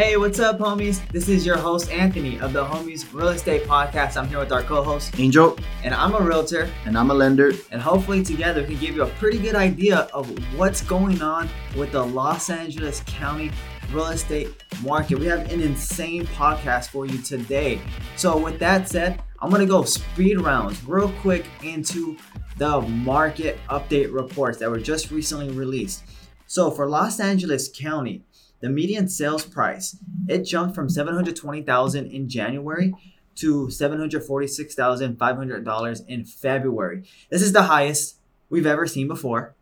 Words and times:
Hey, 0.00 0.16
what's 0.16 0.38
up, 0.38 0.58
homies? 0.58 1.06
This 1.08 1.28
is 1.28 1.44
your 1.44 1.58
host, 1.58 1.90
Anthony 1.90 2.40
of 2.40 2.54
the 2.54 2.64
Homies 2.64 3.12
Real 3.12 3.28
Estate 3.28 3.64
Podcast. 3.64 4.16
I'm 4.16 4.26
here 4.28 4.38
with 4.38 4.50
our 4.50 4.62
co 4.62 4.82
host, 4.82 5.12
Angel, 5.20 5.58
and 5.84 5.92
I'm 5.92 6.14
a 6.14 6.20
realtor. 6.22 6.70
and 6.86 6.96
I'm 6.96 7.10
a 7.10 7.14
lender. 7.14 7.52
And 7.70 7.82
hopefully, 7.82 8.24
together, 8.24 8.62
we 8.62 8.68
can 8.68 8.78
give 8.78 8.96
you 8.96 9.02
a 9.02 9.08
pretty 9.18 9.36
good 9.36 9.54
idea 9.54 10.08
of 10.14 10.26
what's 10.56 10.80
going 10.80 11.20
on 11.20 11.50
with 11.76 11.92
the 11.92 12.02
Los 12.02 12.48
Angeles 12.48 13.02
County 13.04 13.50
real 13.92 14.06
estate 14.06 14.48
market. 14.82 15.18
We 15.18 15.26
have 15.26 15.52
an 15.52 15.60
insane 15.60 16.24
podcast 16.28 16.88
for 16.88 17.04
you 17.04 17.18
today. 17.18 17.78
So, 18.16 18.38
with 18.38 18.58
that 18.58 18.88
said, 18.88 19.22
I'm 19.40 19.50
gonna 19.50 19.66
go 19.66 19.82
speed 19.82 20.40
rounds 20.40 20.82
real 20.82 21.12
quick 21.20 21.44
into 21.62 22.16
the 22.56 22.80
market 22.80 23.58
update 23.68 24.14
reports 24.14 24.56
that 24.60 24.70
were 24.70 24.80
just 24.80 25.10
recently 25.10 25.50
released. 25.50 26.04
So, 26.46 26.70
for 26.70 26.88
Los 26.88 27.20
Angeles 27.20 27.68
County, 27.68 28.24
the 28.60 28.68
median 28.68 29.08
sales 29.08 29.44
price 29.44 29.96
it 30.28 30.44
jumped 30.44 30.74
from 30.74 30.88
720,000 30.88 32.06
in 32.06 32.28
January 32.28 32.94
to 33.36 33.66
$746,500 33.66 36.06
in 36.06 36.24
February. 36.24 37.04
This 37.30 37.42
is 37.42 37.52
the 37.52 37.62
highest 37.62 38.16
we've 38.48 38.66
ever 38.66 38.86
seen 38.86 39.08
before. 39.08 39.54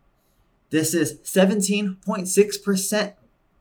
This 0.69 0.93
is 0.93 1.19
17.6% 1.21 3.13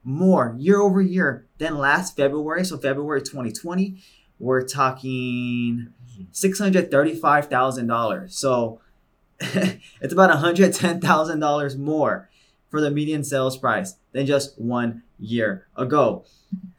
more 0.05 0.55
year 0.59 0.79
over 0.81 1.01
year 1.01 1.47
than 1.59 1.79
last 1.79 2.17
February. 2.17 2.65
So, 2.65 2.79
February 2.79 3.21
2020, 3.21 4.03
we're 4.39 4.67
talking 4.67 5.93
$635,000. 6.33 8.33
So, 8.33 8.81
it's 9.41 10.13
about 10.13 10.31
$110,000 10.31 11.79
more 11.79 12.28
for 12.71 12.81
the 12.81 12.91
median 12.91 13.23
sales 13.25 13.57
price 13.57 13.95
than 14.13 14.27
just 14.27 14.61
one 14.61 15.03
year 15.19 15.67
ago. 15.77 16.25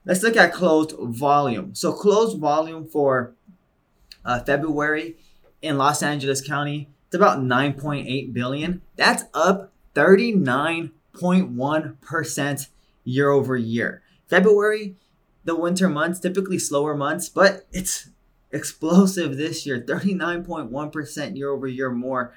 Let's 0.05 0.23
look 0.23 0.37
at 0.37 0.53
closed 0.53 0.95
volume. 0.99 1.75
So, 1.75 1.93
closed 1.93 2.39
volume 2.39 2.87
for 2.87 3.35
uh, 4.25 4.39
February 4.41 5.15
in 5.61 5.77
Los 5.77 6.01
Angeles 6.01 6.41
County, 6.45 6.89
it's 7.07 7.15
about 7.15 7.39
9.8 7.39 8.33
billion. 8.33 8.81
That's 8.95 9.23
up 9.33 9.73
39.1% 9.95 12.67
year 13.03 13.31
over 13.31 13.57
year. 13.57 14.03
February, 14.27 14.95
the 15.43 15.55
winter 15.55 15.89
months, 15.89 16.19
typically 16.19 16.59
slower 16.59 16.95
months, 16.95 17.29
but 17.29 17.65
it's 17.71 18.09
explosive 18.51 19.37
this 19.37 19.65
year 19.65 19.81
39.1% 19.81 21.37
year 21.37 21.49
over 21.49 21.65
year 21.67 21.89
more 21.89 22.31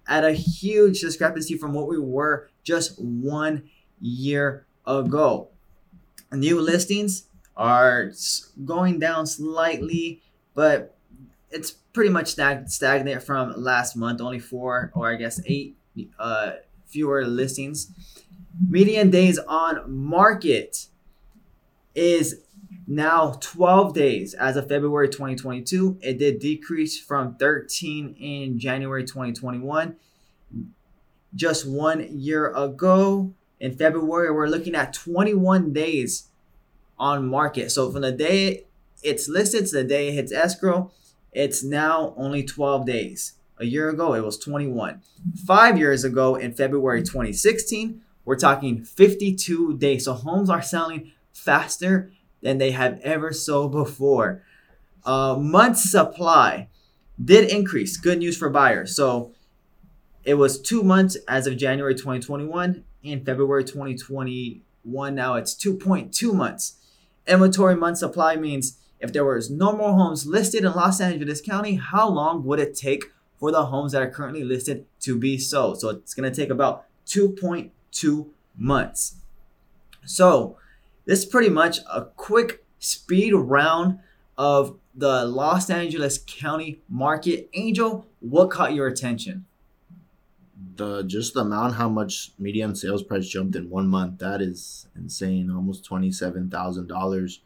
at 0.09 0.25
a 0.25 0.33
huge 0.33 1.01
discrepancy 1.01 1.57
from 1.57 1.75
what 1.75 1.87
we 1.87 1.99
were 1.99 2.49
just 2.65 2.99
one 3.01 3.69
year 4.01 4.67
ago. 4.87 5.49
New 6.33 6.61
listings 6.61 7.25
are 7.57 8.11
going 8.65 8.99
down 8.99 9.27
slightly, 9.27 10.23
but 10.55 10.97
it's 11.51 11.73
pretty 11.93 12.11
much 12.11 12.29
stag- 12.29 12.69
stagnant 12.69 13.23
from 13.23 13.53
last 13.57 13.97
month. 13.97 14.21
Only 14.21 14.39
four, 14.39 14.91
or 14.95 15.11
I 15.11 15.17
guess 15.17 15.41
eight, 15.47 15.77
uh, 16.19 16.53
fewer 16.87 17.25
listings. 17.27 17.91
Median 18.69 19.11
days 19.11 19.39
on 19.39 19.91
market 19.91 20.87
is 21.95 22.43
now 22.89 23.33
12 23.41 23.93
days 23.93 24.33
as 24.33 24.57
of 24.57 24.67
February 24.67 25.09
2022. 25.09 25.99
It 26.01 26.19
did 26.19 26.39
decrease 26.39 26.99
from 26.99 27.37
13 27.37 28.17
in 28.19 28.59
January 28.59 29.05
2021. 29.05 29.95
Just 31.35 31.69
one 31.69 32.19
year 32.19 32.47
ago, 32.55 33.35
in 33.61 33.77
February, 33.77 34.33
we're 34.33 34.47
looking 34.47 34.75
at 34.75 34.95
21 34.95 35.73
days 35.75 36.29
on 36.99 37.29
market. 37.29 37.71
So 37.71 37.93
from 37.93 38.03
the 38.03 38.13
day 38.13 38.65
it's 39.03 39.29
listed 39.29 39.67
to 39.67 39.77
the 39.77 39.85
day 39.85 40.09
it 40.09 40.15
hits 40.15 40.33
escrow, 40.33 40.91
it's 41.33 41.63
now 41.63 42.15
only 42.17 42.43
12 42.43 42.87
days. 42.87 43.35
A 43.59 43.67
year 43.67 43.91
ago, 43.91 44.15
it 44.15 44.25
was 44.25 44.39
21. 44.39 45.03
Five 45.45 45.77
years 45.77 46.05
ago, 46.05 46.37
in 46.37 46.55
February 46.55 47.03
2016, 47.03 48.01
we're 48.25 48.37
talking 48.37 48.85
52 48.85 49.77
days. 49.77 50.05
So 50.05 50.15
homes 50.15 50.49
are 50.49 50.63
selling 50.63 51.13
faster 51.33 52.13
than 52.43 52.59
they 52.59 52.71
have 52.71 53.01
ever 53.03 53.33
sold 53.33 53.73
before. 53.73 54.43
Uh, 55.05 55.37
months 55.37 55.91
supply 55.91 56.69
did 57.23 57.51
increase. 57.51 57.97
Good 57.97 58.19
news 58.19 58.37
for 58.37 58.51
buyers. 58.51 58.95
So 58.95 59.33
it 60.25 60.35
was 60.35 60.61
two 60.61 60.83
months 60.83 61.17
as 61.27 61.47
of 61.47 61.57
January 61.57 61.95
2021. 61.95 62.85
In 63.03 63.25
February 63.25 63.65
2021, 63.65 65.15
now 65.15 65.35
it's 65.35 65.55
2.2 65.55 66.35
months. 66.35 66.75
Inventory 67.27 67.77
month 67.77 67.99
supply 67.99 68.37
means 68.37 68.79
if 69.01 69.13
there 69.13 69.25
was 69.25 69.51
no 69.51 69.77
more 69.77 69.93
homes 69.93 70.27
listed 70.27 70.65
in 70.65 70.73
Los 70.73 71.01
Angeles 71.01 71.41
County, 71.41 71.77
how 71.77 72.09
long 72.09 72.45
would 72.45 72.59
it 72.59 72.75
take 72.75 73.05
for 73.39 73.53
the 73.53 73.67
homes 73.67 73.93
that 73.93 74.03
are 74.03 74.11
currently 74.11 74.43
listed 74.43 74.85
to 75.01 75.17
be 75.17 75.39
sold? 75.39 75.81
So 75.81 75.91
it's 75.91 76.15
going 76.15 76.31
to 76.31 76.37
take 76.37 76.51
about 76.51 76.87
2.2 77.07 78.27
months. 78.57 79.17
So 80.05 80.57
this 81.09 81.21
is 81.21 81.27
pretty 81.27 81.49
much 81.49 81.79
a 81.91 82.05
quick 82.05 82.67
speed 82.79 83.33
round 83.33 83.99
of 84.37 84.79
the 84.95 85.25
Los 85.25 85.71
Angeles 85.71 86.23
County 86.27 86.83
market. 86.87 87.49
Angel, 87.55 88.07
what 88.21 88.51
caught 88.51 88.75
your 88.75 88.87
attention? 88.87 89.47
The 90.77 91.03
just 91.05 91.33
the 91.33 91.41
amount 91.41 91.77
how 91.77 91.89
much 91.89 92.33
median 92.39 92.75
sales 92.75 93.03
price 93.03 93.27
jumped 93.27 93.57
in 93.57 93.71
one 93.71 93.89
month 93.89 94.19
that 94.19 94.43
is 94.43 94.87
insane. 94.95 95.51
Almost 95.51 95.83
twenty 95.83 96.13
seven 96.13 96.51
thousand 96.51 96.89
dollars. 96.89 97.41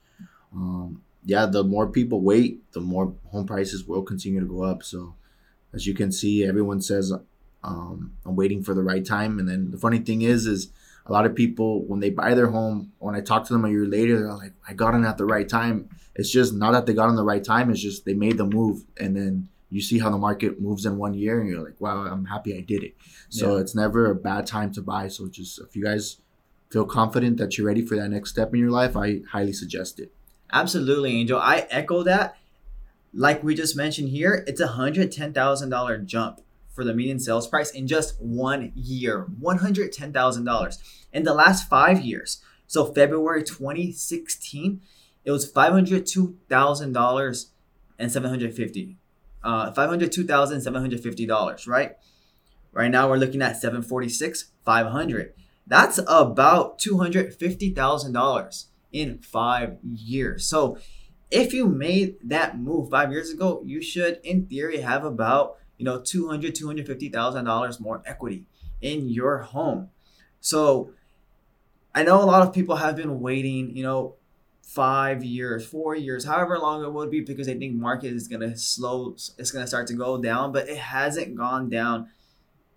Um, 0.53 1.01
yeah, 1.25 1.47
the 1.47 1.63
more 1.63 1.87
people 1.87 2.21
wait, 2.21 2.61
the 2.73 2.81
more 2.81 3.15
home 3.29 3.47
prices 3.47 3.87
will 3.87 4.03
continue 4.03 4.41
to 4.41 4.47
go 4.47 4.65
up. 4.65 4.83
So, 4.83 5.15
as 5.73 5.87
you 5.87 5.95
can 5.95 6.11
see, 6.11 6.45
everyone 6.45 6.81
says, 6.81 7.13
um, 7.63 8.15
"I'm 8.27 8.35
waiting 8.35 8.65
for 8.65 8.75
the 8.75 8.83
right 8.83 9.07
time." 9.07 9.39
And 9.39 9.49
then 9.49 9.71
the 9.71 9.79
funny 9.79 10.01
thing 10.01 10.23
is, 10.23 10.47
is 10.47 10.73
a 11.07 11.13
lot 11.13 11.27
of 11.27 11.35
people 11.35 11.85
when 11.85 12.01
they 12.01 12.11
buy 12.11 12.35
their 12.35 12.49
home, 12.49 12.93
when 12.99 13.15
I 13.15 13.21
talk 13.21 13.47
to 13.47 13.53
them 13.53 13.65
a 13.65 13.71
year 13.71 13.87
later, 13.87 14.19
they're 14.19 14.35
like, 14.35 14.53
"I 14.69 14.73
got 14.73 14.95
in 14.95 15.05
at 15.05 15.19
the 15.19 15.25
right 15.25 15.49
time." 15.49 15.89
It's 16.15 16.31
just 16.31 16.55
not 16.55 16.73
that 16.73 16.87
they 16.87 16.95
got 16.95 17.09
in 17.09 17.17
the 17.17 17.25
right 17.25 17.43
time. 17.43 17.71
It's 17.71 17.81
just 17.81 18.05
they 18.05 18.15
made 18.15 18.39
the 18.39 18.47
move, 18.47 18.85
and 18.99 19.17
then 19.17 19.49
you 19.71 19.81
see 19.81 19.99
how 19.99 20.11
the 20.11 20.19
market 20.19 20.61
moves 20.61 20.85
in 20.85 20.97
one 20.99 21.15
year, 21.15 21.41
and 21.41 21.49
you're 21.49 21.63
like, 21.65 21.81
"Wow, 21.81 22.07
I'm 22.07 22.27
happy 22.27 22.57
I 22.57 22.61
did 22.61 22.83
it." 22.85 22.95
So 23.31 23.55
Yeah. 23.57 23.63
it's 23.63 23.75
never 23.75 24.11
a 24.11 24.15
bad 24.15 24.47
time 24.47 24.71
to 24.75 24.83
buy. 24.83 25.09
So 25.09 25.29
just 25.29 25.59
if 25.61 25.75
you 25.75 25.83
guys 25.85 26.19
feel 26.71 26.85
confident 26.85 27.37
that 27.39 27.57
you're 27.57 27.67
ready 27.67 27.85
for 27.85 27.97
that 27.97 28.09
next 28.11 28.31
step 28.31 28.53
in 28.55 28.61
your 28.61 28.71
life, 28.71 28.97
I 28.97 29.23
highly 29.31 29.53
suggest 29.53 29.99
it. 29.99 30.13
Absolutely, 30.53 31.13
Angel. 31.19 31.39
I 31.39 31.67
echo 31.71 32.03
that. 32.03 32.37
Like 33.15 33.43
we 33.43 33.55
just 33.55 33.77
mentioned 33.77 34.09
here, 34.11 34.45
it's 34.47 34.61
a 34.61 34.69
hundred 34.69 35.13
ten 35.13 35.33
thousand 35.33 35.71
dollar 35.71 35.99
jump 35.99 36.41
for 36.73 36.85
the 36.85 36.95
median 36.95 37.19
sales 37.19 37.47
price 37.47 37.71
in 37.71 37.87
just 37.87 38.21
one 38.21 38.73
year. 38.75 39.27
One 39.39 39.59
hundred 39.59 39.93
ten 39.93 40.13
thousand 40.13 40.45
dollars 40.45 40.79
in 41.13 41.25
the 41.25 41.35
last 41.35 41.69
five 41.69 42.01
years. 42.01 42.43
So 42.67 42.93
February 42.93 43.43
2016, 43.43 44.81
it 45.25 45.31
was 45.31 45.51
five 45.51 45.73
hundred 45.73 46.07
two 46.07 46.39
thousand 46.49 46.93
dollars 46.93 47.51
and 47.99 48.11
seven 48.11 48.31
hundred 48.31 48.55
fifty. 48.55 48.97
Uh, 49.43 49.73
five 49.73 49.89
hundred 49.89 50.13
two 50.13 50.25
thousand 50.25 50.61
seven 50.61 50.81
hundred 50.81 51.01
fifty 51.01 51.27
dollars. 51.27 51.67
Right. 51.67 51.97
Right 52.73 52.91
now 52.91 53.09
we're 53.09 53.19
looking 53.19 53.43
at 53.43 53.61
seven 53.61 53.83
forty 53.83 54.09
six 54.09 54.51
five 54.65 54.87
hundred. 54.87 55.35
That's 55.67 56.01
about 56.07 56.79
two 56.79 56.99
hundred 56.99 57.35
fifty 57.35 57.71
thousand 57.71 58.13
dollars 58.13 58.69
in 58.93 59.19
five 59.19 59.77
years. 59.83 60.47
So 60.47 60.79
if 61.31 61.55
you 61.55 61.67
made 61.67 62.17
that 62.25 62.59
move 62.59 62.91
five 62.91 63.11
years 63.11 63.31
ago, 63.31 63.63
you 63.65 63.81
should, 63.81 64.21
in 64.23 64.47
theory, 64.47 64.83
have 64.83 65.05
about 65.05 65.57
you 65.83 65.85
know 65.85 66.01
two 66.01 66.29
hundred, 66.29 66.55
two 66.55 66.69
hundred 66.69 66.87
fifty 66.87 67.09
thousand 67.09 67.45
dollars 67.45 67.81
more 67.81 68.05
equity 68.07 68.45
in 68.81 69.09
your 69.09 69.39
home. 69.39 69.89
So 70.41 70.93
I 71.93 72.05
know 72.05 72.23
a 72.23 72.25
lot 72.25 72.47
of 72.47 72.55
people 72.55 72.77
have 72.77 72.95
been 72.95 73.19
waiting, 73.19 73.77
you 73.77 73.83
know, 73.83 74.15
five 74.63 75.25
years, 75.25 75.67
four 75.67 75.97
years, 75.97 76.25
however 76.25 76.57
long 76.57 76.85
it 76.85 76.93
would 76.93 77.11
be, 77.11 77.21
because 77.21 77.49
they 77.49 77.59
think 77.59 77.75
market 77.75 78.13
is 78.13 78.29
gonna 78.29 78.57
slow, 78.57 79.17
it's 79.39 79.51
gonna 79.51 79.67
start 79.67 79.89
to 79.89 79.95
go 79.95 80.23
down, 80.23 80.53
but 80.53 80.69
it 80.69 80.79
hasn't 80.79 81.35
gone 81.35 81.69
down 81.69 82.09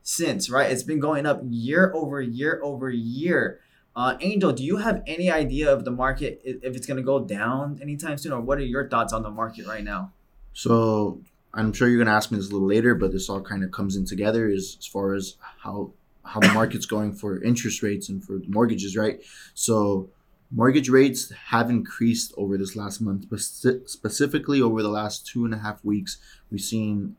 since, 0.01 0.49
right? 0.49 0.71
It's 0.71 0.81
been 0.81 0.99
going 0.99 1.27
up 1.27 1.41
year 1.47 1.93
over 1.93 2.19
year 2.19 2.59
over 2.63 2.89
year. 2.89 3.59
Uh, 3.95 4.17
Angel, 4.19 4.51
do 4.51 4.63
you 4.63 4.77
have 4.77 5.03
any 5.05 5.29
idea 5.29 5.71
of 5.71 5.85
the 5.85 5.91
market 5.91 6.41
if 6.43 6.75
it's 6.75 6.87
to 6.87 7.01
go 7.03 7.23
down 7.23 7.77
anytime 7.83 8.17
soon, 8.17 8.31
or 8.31 8.41
what 8.41 8.57
are 8.57 8.65
your 8.65 8.89
thoughts 8.89 9.13
on 9.13 9.21
the 9.21 9.29
market 9.29 9.67
right 9.67 9.83
now? 9.83 10.11
So 10.53 11.21
I'm 11.55 11.71
sure 11.71 11.87
you're 11.87 12.03
gonna 12.03 12.15
ask 12.15 12.31
me 12.31 12.37
this 12.37 12.49
a 12.49 12.53
little 12.53 12.67
later, 12.67 12.93
but 12.95 13.11
this 13.11 13.29
all 13.29 13.41
kind 13.41 13.63
of 13.63 13.71
comes 13.71 13.95
in 13.95 14.05
together 14.05 14.47
is 14.47 14.75
as 14.79 14.85
far 14.85 15.13
as 15.13 15.37
how 15.59 15.93
how 16.23 16.39
the 16.39 16.53
market's 16.53 16.85
going 16.85 17.13
for 17.13 17.41
interest 17.43 17.81
rates 17.81 18.09
and 18.09 18.23
for 18.23 18.41
mortgages, 18.47 18.97
right? 18.97 19.21
So 19.53 20.09
mortgage 20.51 20.89
rates 20.89 21.31
have 21.31 21.69
increased 21.69 22.33
over 22.35 22.57
this 22.57 22.75
last 22.75 22.99
month, 22.99 23.27
but 23.29 23.39
speci- 23.39 23.87
specifically 23.87 24.61
over 24.61 24.81
the 24.81 24.89
last 24.89 25.27
two 25.27 25.45
and 25.45 25.53
a 25.53 25.59
half 25.59 25.83
weeks, 25.85 26.17
we've 26.51 26.61
seen 26.61 27.15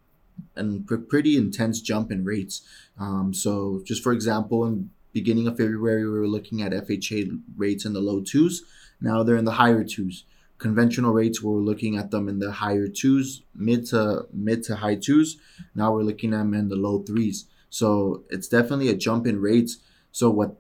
a 0.57 0.65
pr- 0.85 0.97
pretty 0.97 1.37
intense 1.37 1.81
jump 1.81 2.11
in 2.11 2.25
rates. 2.25 2.63
Um, 2.99 3.33
so 3.33 3.83
just 3.85 4.03
for 4.03 4.13
example, 4.13 4.67
in 4.67 4.91
beginning 5.13 5.47
of 5.47 5.57
February, 5.57 6.05
we 6.05 6.19
were 6.19 6.27
looking 6.27 6.61
at 6.61 6.73
FHA 6.73 7.41
rates 7.57 7.85
in 7.85 7.95
the 7.95 8.01
low 8.01 8.21
twos. 8.21 8.63
Now 9.01 9.23
they're 9.23 9.37
in 9.37 9.45
the 9.45 9.53
higher 9.53 9.85
twos 9.85 10.25
conventional 10.59 11.13
rates 11.13 11.43
we 11.43 11.51
we're 11.51 11.59
looking 11.61 11.97
at 11.97 12.11
them 12.11 12.29
in 12.29 12.39
the 12.39 12.51
higher 12.51 12.89
twos 12.89 13.43
mid 13.55 13.87
to 13.87 14.27
mid 14.33 14.63
to 14.65 14.77
high 14.77 14.95
twos. 14.95 15.37
Now 15.75 15.93
we're 15.93 16.03
looking 16.03 16.33
at 16.33 16.39
them 16.39 16.55
in 16.55 16.69
the 16.69 16.77
low 16.77 17.03
threes. 17.03 17.47
So 17.69 18.25
it's 18.31 18.49
definitely 18.49 18.89
a 18.89 18.97
jump 18.97 19.27
in 19.27 19.41
rates. 19.41 19.79
So 20.13 20.31
what 20.31 20.57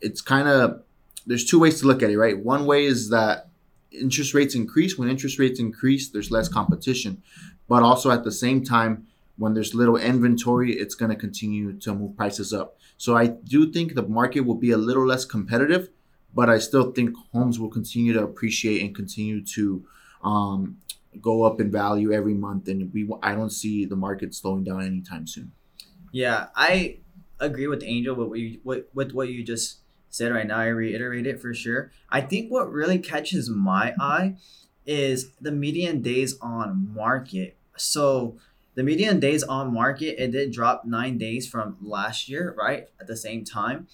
it's 0.00 0.20
kind 0.20 0.48
of 0.48 0.82
there's 1.26 1.44
two 1.44 1.60
ways 1.60 1.80
to 1.80 1.86
look 1.86 2.02
at 2.02 2.10
it 2.10 2.18
right? 2.18 2.38
One 2.38 2.66
way 2.66 2.84
is 2.84 3.10
that 3.10 3.48
interest 3.92 4.34
rates 4.34 4.54
increase. 4.54 4.98
When 4.98 5.08
interest 5.08 5.38
rates 5.38 5.60
increase 5.60 6.08
there's 6.08 6.30
less 6.30 6.48
competition. 6.48 7.22
But 7.68 7.82
also 7.82 8.10
at 8.10 8.24
the 8.24 8.32
same 8.32 8.64
time 8.64 9.06
when 9.36 9.54
there's 9.54 9.74
little 9.74 9.96
inventory 9.96 10.72
it's 10.72 10.94
going 10.94 11.10
to 11.10 11.16
continue 11.16 11.72
to 11.78 11.94
move 11.94 12.16
prices 12.16 12.52
up. 12.52 12.76
So 12.96 13.16
i 13.16 13.26
do 13.26 13.70
think 13.72 13.94
the 13.94 14.02
market 14.02 14.40
will 14.40 14.56
be 14.56 14.72
a 14.72 14.76
little 14.76 15.06
less 15.06 15.24
competitive 15.24 15.88
but 16.34 16.48
I 16.48 16.58
still 16.58 16.92
think 16.92 17.14
homes 17.32 17.58
will 17.58 17.68
continue 17.68 18.12
to 18.12 18.22
appreciate 18.22 18.82
and 18.82 18.94
continue 18.94 19.44
to 19.46 19.84
um, 20.22 20.78
go 21.20 21.42
up 21.44 21.60
in 21.60 21.70
value 21.70 22.12
every 22.12 22.34
month, 22.34 22.68
and 22.68 22.92
we 22.92 23.08
I 23.22 23.34
don't 23.34 23.50
see 23.50 23.84
the 23.84 23.96
market 23.96 24.34
slowing 24.34 24.64
down 24.64 24.82
anytime 24.82 25.26
soon. 25.26 25.52
Yeah, 26.10 26.46
I 26.54 26.98
agree 27.40 27.66
with 27.66 27.82
Angel 27.82 28.14
with 28.14 28.28
what 28.28 28.38
you 28.38 28.60
with, 28.64 28.84
with 28.94 29.12
what 29.12 29.28
you 29.28 29.42
just 29.42 29.78
said 30.08 30.32
right 30.32 30.46
now. 30.46 30.58
I 30.58 30.66
reiterate 30.66 31.26
it 31.26 31.40
for 31.40 31.54
sure. 31.54 31.90
I 32.08 32.20
think 32.20 32.50
what 32.50 32.70
really 32.70 32.98
catches 32.98 33.50
my 33.50 33.94
eye 34.00 34.36
is 34.86 35.30
the 35.40 35.52
median 35.52 36.02
days 36.02 36.38
on 36.40 36.92
market. 36.94 37.56
So 37.76 38.36
the 38.74 38.82
median 38.82 39.20
days 39.20 39.42
on 39.42 39.72
market 39.72 40.22
it 40.22 40.32
did 40.32 40.52
drop 40.52 40.84
nine 40.84 41.18
days 41.18 41.48
from 41.48 41.76
last 41.80 42.28
year, 42.28 42.54
right? 42.56 42.88
At 43.00 43.06
the 43.06 43.16
same 43.16 43.44
time, 43.44 43.88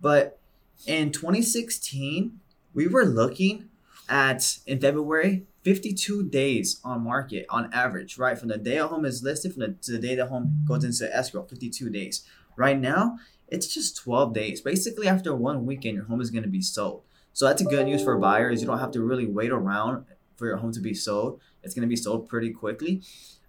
but 0.00 0.38
in 0.86 1.12
2016 1.12 2.40
we 2.74 2.86
were 2.86 3.04
looking 3.04 3.68
at 4.08 4.58
in 4.66 4.80
February 4.80 5.46
52 5.62 6.28
days 6.28 6.80
on 6.84 7.04
market 7.04 7.46
on 7.48 7.72
average, 7.72 8.18
right? 8.18 8.38
From 8.38 8.48
the 8.48 8.58
day 8.58 8.78
a 8.78 8.86
home 8.86 9.04
is 9.04 9.22
listed 9.22 9.52
from 9.52 9.60
the, 9.60 9.68
to 9.82 9.92
the 9.92 9.98
day 9.98 10.14
the 10.14 10.26
home 10.26 10.64
goes 10.66 10.84
into 10.84 11.14
escrow, 11.14 11.44
52 11.44 11.88
days. 11.90 12.24
Right 12.56 12.78
now, 12.78 13.18
it's 13.48 13.72
just 13.72 13.96
12 13.96 14.34
days. 14.34 14.60
Basically, 14.60 15.06
after 15.06 15.34
one 15.34 15.64
weekend, 15.64 15.96
your 15.96 16.04
home 16.04 16.20
is 16.20 16.30
going 16.30 16.42
to 16.42 16.48
be 16.48 16.62
sold. 16.62 17.02
So 17.32 17.46
that's 17.46 17.62
a 17.62 17.64
good 17.64 17.86
news 17.86 18.02
for 18.02 18.18
buyers. 18.18 18.60
You 18.60 18.66
don't 18.66 18.78
have 18.78 18.90
to 18.92 19.02
really 19.02 19.26
wait 19.26 19.50
around 19.50 20.04
for 20.36 20.46
your 20.46 20.56
home 20.56 20.72
to 20.72 20.80
be 20.80 20.94
sold. 20.94 21.40
It's 21.62 21.74
going 21.74 21.82
to 21.82 21.88
be 21.88 21.96
sold 21.96 22.28
pretty 22.28 22.50
quickly. 22.50 23.02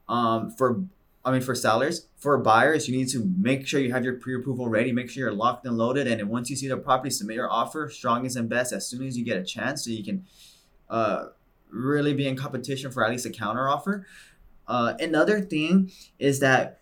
Um, 0.07 0.51
for 0.51 0.83
I 1.25 1.31
mean, 1.31 1.41
for 1.41 1.55
sellers, 1.55 2.07
for 2.17 2.37
buyers, 2.37 2.89
you 2.89 2.97
need 2.97 3.07
to 3.09 3.31
make 3.37 3.65
sure 3.65 3.79
you 3.79 3.93
have 3.93 4.03
your 4.03 4.15
pre-approval 4.15 4.67
ready. 4.67 4.91
Make 4.91 5.09
sure 5.09 5.23
you're 5.23 5.33
locked 5.33 5.65
and 5.65 5.77
loaded. 5.77 6.07
And 6.07 6.29
once 6.29 6.49
you 6.49 6.55
see 6.55 6.67
the 6.67 6.75
property, 6.75 7.09
submit 7.11 7.37
your 7.37 7.49
offer, 7.49 7.89
strongest 7.89 8.35
and 8.35 8.49
best, 8.49 8.73
as 8.73 8.87
soon 8.87 9.07
as 9.07 9.17
you 9.17 9.23
get 9.23 9.37
a 9.37 9.43
chance, 9.43 9.85
so 9.85 9.91
you 9.91 10.03
can 10.03 10.25
uh, 10.89 11.27
really 11.69 12.13
be 12.13 12.27
in 12.27 12.35
competition 12.35 12.91
for 12.91 13.05
at 13.05 13.11
least 13.11 13.25
a 13.25 13.29
counter 13.29 13.69
offer. 13.69 14.05
Uh, 14.67 14.95
another 14.99 15.39
thing 15.39 15.91
is 16.19 16.39
that 16.41 16.81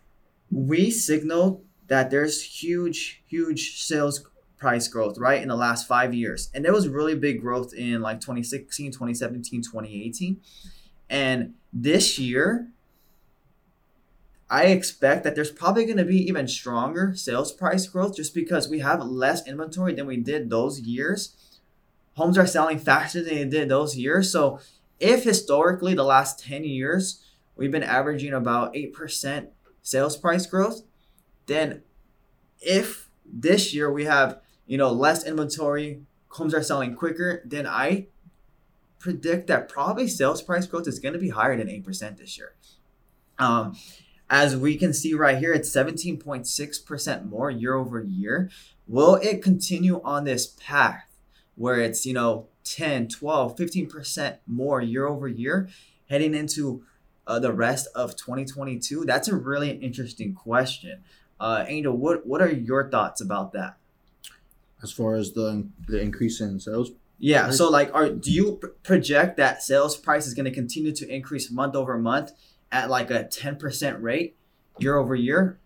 we 0.50 0.90
signaled 0.90 1.64
that 1.86 2.10
there's 2.10 2.42
huge, 2.42 3.22
huge 3.26 3.82
sales 3.82 4.28
price 4.58 4.88
growth, 4.88 5.18
right, 5.18 5.42
in 5.42 5.48
the 5.48 5.56
last 5.56 5.86
five 5.86 6.14
years. 6.14 6.50
And 6.54 6.64
there 6.64 6.72
was 6.72 6.88
really 6.88 7.14
big 7.14 7.40
growth 7.40 7.74
in 7.74 8.00
like 8.00 8.20
2016, 8.20 8.92
2017, 8.92 9.62
2018. 9.62 10.40
And 11.10 11.54
this 11.72 12.18
year, 12.18 12.68
I 14.52 14.64
expect 14.64 15.24
that 15.24 15.34
there's 15.34 15.50
probably 15.50 15.86
going 15.86 15.96
to 15.96 16.04
be 16.04 16.28
even 16.28 16.46
stronger 16.46 17.14
sales 17.14 17.50
price 17.52 17.86
growth 17.86 18.16
just 18.16 18.34
because 18.34 18.68
we 18.68 18.80
have 18.80 19.02
less 19.02 19.48
inventory 19.48 19.94
than 19.94 20.06
we 20.06 20.18
did 20.18 20.50
those 20.50 20.78
years. 20.78 21.34
Homes 22.16 22.36
are 22.36 22.46
selling 22.46 22.78
faster 22.78 23.22
than 23.22 23.34
they 23.34 23.44
did 23.46 23.70
those 23.70 23.96
years. 23.96 24.30
So, 24.30 24.60
if 25.00 25.24
historically 25.24 25.94
the 25.94 26.04
last 26.04 26.38
10 26.44 26.64
years 26.64 27.24
we've 27.56 27.70
been 27.70 27.82
averaging 27.82 28.34
about 28.34 28.74
8% 28.74 29.48
sales 29.80 30.18
price 30.18 30.44
growth, 30.44 30.82
then 31.46 31.82
if 32.60 33.08
this 33.24 33.72
year 33.72 33.90
we 33.90 34.04
have, 34.04 34.38
you 34.66 34.76
know, 34.76 34.92
less 34.92 35.24
inventory, 35.24 36.02
homes 36.28 36.52
are 36.52 36.62
selling 36.62 36.94
quicker, 36.94 37.40
then 37.46 37.66
I 37.66 38.08
predict 38.98 39.46
that 39.46 39.70
probably 39.70 40.08
sales 40.08 40.42
price 40.42 40.66
growth 40.66 40.86
is 40.86 40.98
going 40.98 41.14
to 41.14 41.18
be 41.18 41.30
higher 41.30 41.56
than 41.56 41.68
8% 41.68 42.18
this 42.18 42.36
year. 42.36 42.52
Um, 43.38 43.76
as 44.32 44.56
we 44.56 44.78
can 44.78 44.94
see 44.94 45.12
right 45.12 45.36
here, 45.36 45.52
it's 45.52 45.68
17.6% 45.68 47.28
more 47.28 47.50
year 47.50 47.74
over 47.74 48.00
year. 48.00 48.50
Will 48.88 49.16
it 49.16 49.42
continue 49.42 50.00
on 50.02 50.24
this 50.24 50.46
path 50.46 51.04
where 51.54 51.78
it's, 51.78 52.06
you 52.06 52.14
know, 52.14 52.46
10, 52.64 53.08
12, 53.08 53.56
15% 53.56 54.38
more 54.46 54.80
year 54.80 55.06
over 55.06 55.28
year 55.28 55.68
heading 56.08 56.34
into 56.34 56.82
uh, 57.26 57.38
the 57.40 57.52
rest 57.52 57.88
of 57.94 58.16
2022? 58.16 59.04
That's 59.04 59.28
a 59.28 59.36
really 59.36 59.72
interesting 59.72 60.32
question. 60.32 61.04
Uh, 61.38 61.66
Angel, 61.68 61.94
what, 61.94 62.26
what 62.26 62.40
are 62.40 62.50
your 62.50 62.90
thoughts 62.90 63.20
about 63.20 63.52
that? 63.52 63.76
As 64.82 64.90
far 64.90 65.14
as 65.14 65.32
the 65.32 65.68
the 65.86 66.00
increase 66.00 66.40
in 66.40 66.58
sales, 66.58 66.90
Yeah, 67.18 67.50
so 67.50 67.70
like, 67.70 67.94
are 67.94 68.08
do 68.08 68.32
you 68.32 68.56
pr- 68.56 68.66
project 68.82 69.36
that 69.36 69.62
sales 69.62 69.96
price 69.96 70.26
is 70.26 70.34
going 70.34 70.46
to 70.46 70.50
continue 70.50 70.90
to 70.92 71.06
increase 71.08 71.52
month 71.52 71.76
over 71.76 71.96
month 71.98 72.32
at 72.72 72.90
like 72.90 73.10
a 73.10 73.24
10% 73.24 74.02
rate 74.02 74.36
year 74.80 74.96
over 74.96 75.14
year? 75.14 75.60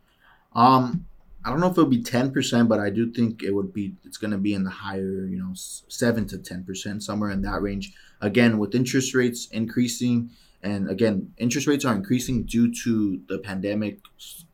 um, 0.57 1.07
I 1.45 1.51
don't 1.51 1.61
know 1.61 1.69
if 1.69 1.75
it'll 1.75 1.87
be 1.87 2.03
ten 2.03 2.33
percent, 2.33 2.69
but 2.69 2.81
I 2.81 2.91
do 2.91 3.13
think 3.13 3.45
it 3.45 3.53
would 3.53 3.73
be. 3.73 3.95
It's 4.05 4.17
going 4.17 4.33
to 4.33 4.39
be 4.39 4.53
in 4.53 4.65
the 4.65 4.71
higher, 4.71 5.25
you 5.27 5.39
know, 5.39 5.53
seven 5.55 6.27
to 6.27 6.39
ten 6.39 6.65
percent, 6.65 7.05
somewhere 7.05 7.31
in 7.31 7.43
that 7.43 7.63
range. 7.63 7.93
Again, 8.21 8.59
with 8.59 8.75
interest 8.75 9.15
rates 9.15 9.47
increasing, 9.53 10.31
and 10.63 10.91
again, 10.91 11.33
interest 11.39 11.67
rates 11.67 11.85
are 11.85 11.95
increasing 11.95 12.45
due 12.45 12.73
to 12.85 13.21
the 13.29 13.39
pandemic 13.39 14.01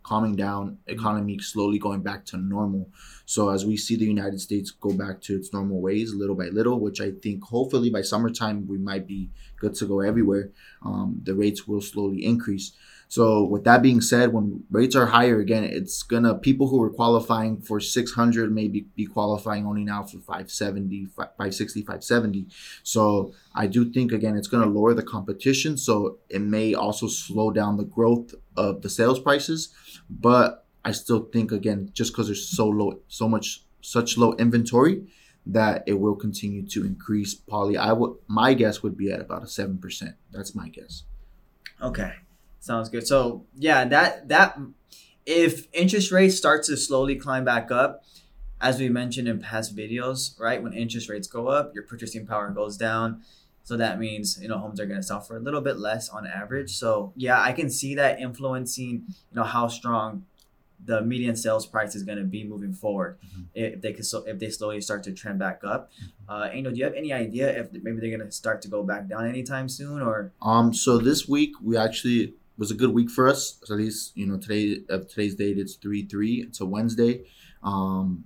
calming 0.03 0.35
down, 0.35 0.79
economy 0.87 1.39
slowly 1.39 1.79
going 1.79 2.03
back 2.03 2.25
to 2.27 2.37
normal. 2.37 2.91
So 3.25 3.51
as 3.51 3.65
we 3.65 3.77
see 3.77 3.97
the 3.97 4.05
United 4.05 4.41
States 4.41 4.71
go 4.71 4.93
back 4.93 5.21
to 5.23 5.37
its 5.37 5.53
normal 5.53 5.81
ways, 5.81 6.13
little 6.13 6.35
by 6.35 6.47
little, 6.47 6.81
which 6.81 7.01
I 7.01 7.13
think 7.13 7.45
hopefully 7.45 7.89
by 7.89 8.03
summertime 8.03 8.67
we 8.67 8.79
might 8.79 9.07
be 9.07 9.31
good 9.59 9.75
to 9.77 9.87
go 9.87 10.01
everywhere. 10.01 10.51
Um, 10.85 11.21
the 11.23 11.35
rates 11.35 11.69
will 11.69 11.81
slowly 11.81 12.25
increase. 12.25 12.73
So 13.13 13.45
with 13.45 13.65
that 13.65 13.83
being 13.83 14.01
said, 14.01 14.33
when 14.33 14.65
rates 14.71 14.97
are 14.97 15.05
higher 15.05 15.39
again, 15.39 15.65
it's 15.65 16.03
gonna 16.03 16.35
people 16.35 16.69
who 16.69 16.79
were 16.79 16.89
qualifying 16.89 17.61
for 17.61 17.79
600 17.79 18.51
maybe 18.51 18.87
be 18.97 19.05
qualifying 19.05 19.67
only 19.67 19.85
now 19.85 20.03
for 20.05 20.17
570, 20.17 21.09
560, 21.15 21.83
570. 21.83 22.47
So 22.83 23.35
I 23.55 23.67
do 23.67 23.93
think 23.93 24.13
again 24.13 24.35
it's 24.35 24.49
gonna 24.49 24.65
lower 24.65 24.95
the 24.95 25.03
competition. 25.03 25.77
So 25.77 26.21
it 26.31 26.41
may 26.41 26.73
also 26.73 27.07
slow 27.07 27.51
down 27.51 27.77
the 27.77 27.85
growth 27.85 28.35
of 28.57 28.81
the 28.81 28.89
sales 28.89 29.21
prices, 29.21 29.75
but 30.09 30.65
I 30.83 30.93
still 30.93 31.29
think 31.31 31.53
again 31.53 31.91
just 31.93 32.15
because 32.15 32.29
there's 32.29 32.49
so 32.49 32.67
low, 32.67 33.01
so 33.09 33.29
much, 33.29 33.63
such 33.83 34.17
low 34.17 34.33
inventory 34.39 35.07
that 35.45 35.85
it 35.87 36.01
will 36.01 36.17
continue 36.17 36.67
to 36.69 36.87
increase. 36.87 37.35
Probably, 37.35 37.77
I 37.77 37.93
would 37.93 38.15
my 38.27 38.55
guess 38.55 38.83
would 38.83 38.97
be 38.97 39.13
at 39.13 39.21
about 39.21 39.43
a 39.43 39.49
seven 39.49 39.77
percent. 39.77 40.15
That's 40.31 40.55
my 40.55 40.71
guess. 40.71 41.03
Okay, 41.83 42.15
sounds 42.63 42.89
good. 42.89 43.07
So 43.07 43.45
yeah, 43.55 43.85
that 43.85 44.29
that 44.29 44.59
if 45.27 45.67
interest 45.73 46.11
rates 46.13 46.37
start 46.37 46.65
to 46.65 46.77
slowly 46.77 47.17
climb 47.17 47.45
back 47.45 47.71
up, 47.71 48.05
as 48.61 48.79
we 48.79 48.89
mentioned 48.89 49.29
in 49.29 49.41
past 49.41 49.75
videos, 49.77 50.39
right? 50.41 50.63
When 50.63 50.73
interest 50.73 51.09
rates 51.09 51.27
go 51.29 51.49
up, 51.49 51.75
your 51.75 51.85
purchasing 51.85 52.27
power 52.27 52.51
goes 52.51 52.77
down. 52.77 53.23
So 53.65 53.77
that 53.77 53.99
means 54.01 54.39
you 54.41 54.49
know 54.49 54.59
homes 54.59 54.81
are 54.81 54.87
going 54.87 55.01
to 55.01 55.07
sell 55.07 55.21
for 55.21 55.37
a 55.37 55.41
little 55.41 55.61
bit 55.61 55.79
less 55.79 56.09
on 56.09 56.27
average. 56.27 56.71
So 56.77 57.13
yeah, 57.17 57.41
I 57.41 57.53
can 57.53 57.69
see 57.71 57.95
that 57.97 58.21
influencing 58.21 59.05
you 59.09 59.35
know 59.35 59.45
how 59.45 59.69
strong 59.69 60.25
the 60.85 61.01
median 61.01 61.37
sales 61.37 61.65
price 61.65 61.95
is 61.95 62.03
going 62.03 62.19
to 62.19 62.25
be 62.25 62.43
moving 62.43 62.73
forward 62.73 63.17
Mhm. 63.25 63.45
if 63.55 63.81
they 63.83 63.93
can 63.93 64.03
so 64.03 64.25
if 64.27 64.41
they 64.41 64.51
slowly 64.51 64.81
start 64.81 65.05
to 65.05 65.13
trend 65.13 65.39
back 65.39 65.61
up. 65.63 65.93
Uh, 66.29 66.49
Angel, 66.51 66.73
do 66.73 66.79
you 66.79 66.85
have 66.85 66.95
any 66.95 67.13
idea 67.13 67.57
if 67.57 67.73
maybe 67.73 68.01
they're 68.01 68.17
going 68.17 68.27
to 68.29 68.33
start 68.33 68.63
to 68.63 68.69
go 68.69 68.83
back 68.83 69.07
down 69.09 69.29
anytime 69.29 69.69
soon 69.69 70.03
or? 70.03 70.33
Um, 70.43 70.75
so 70.75 70.99
this 70.99 71.29
week 71.29 71.53
we 71.63 71.77
actually 71.77 72.35
was 72.59 72.71
a 72.71 72.75
good 72.75 72.93
week 72.93 73.11
for 73.11 73.29
us. 73.29 73.59
So 73.65 73.75
at 73.75 73.81
least 73.81 74.17
you 74.17 74.27
know 74.27 74.39
today 74.39 74.79
of 74.89 75.09
today's 75.09 75.35
date 75.35 75.59
it's 75.59 75.75
three 75.75 76.05
three. 76.05 76.45
It's 76.47 76.61
a 76.61 76.67
Wednesday. 76.67 77.25
Um, 77.63 78.25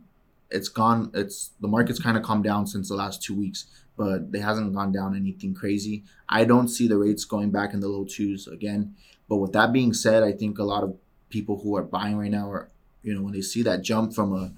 it's 0.50 0.68
gone. 0.68 1.10
It's 1.14 1.50
the 1.60 1.68
market's 1.68 2.00
kind 2.00 2.16
of 2.16 2.22
calmed 2.22 2.44
down 2.44 2.66
since 2.66 2.88
the 2.88 2.94
last 2.94 3.22
two 3.22 3.34
weeks, 3.34 3.66
but 3.96 4.32
they 4.32 4.38
hasn't 4.38 4.74
gone 4.74 4.92
down 4.92 5.16
anything 5.16 5.54
crazy. 5.54 6.04
I 6.28 6.44
don't 6.44 6.68
see 6.68 6.88
the 6.88 6.98
rates 6.98 7.24
going 7.24 7.50
back 7.50 7.74
in 7.74 7.80
the 7.80 7.88
low 7.88 8.04
twos 8.04 8.46
again. 8.46 8.94
But 9.28 9.36
with 9.36 9.52
that 9.52 9.72
being 9.72 9.92
said, 9.92 10.22
I 10.22 10.32
think 10.32 10.58
a 10.58 10.64
lot 10.64 10.84
of 10.84 10.96
people 11.30 11.60
who 11.60 11.76
are 11.76 11.82
buying 11.82 12.16
right 12.16 12.30
now 12.30 12.50
are, 12.50 12.70
you 13.02 13.14
know, 13.14 13.22
when 13.22 13.32
they 13.32 13.40
see 13.40 13.62
that 13.62 13.82
jump 13.82 14.14
from 14.14 14.32
a 14.32 14.52